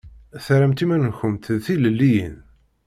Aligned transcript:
Terramt 0.45 0.83
iman-nkumt 0.83 1.45
d 1.55 1.59
tilelliyin. 1.65 2.35